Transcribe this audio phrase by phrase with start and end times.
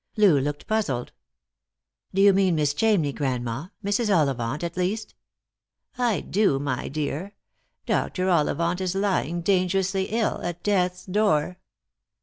[0.17, 1.11] Loo looked puzzled.
[2.11, 4.09] "Do you mean Miss Chamney, grandma— Mrs.
[4.11, 5.13] Ollivant, at least?""
[6.11, 7.35] I do, my dear.
[7.85, 8.27] Dr.
[8.27, 11.59] Ollivant is lying dangerously ill— at death's door."